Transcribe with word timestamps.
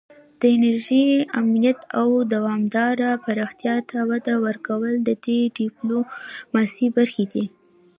د 0.39 0.41
انرژۍ 0.55 1.05
امنیت 1.39 1.79
او 1.99 2.09
دوامداره 2.33 3.09
پراختیا 3.25 3.75
ته 3.89 3.97
وده 4.09 4.35
ورکول 4.45 4.93
د 5.01 5.09
دې 5.25 5.39
ډیپلوماسي 5.57 6.87
برخې 6.97 7.25
دي 7.33 7.45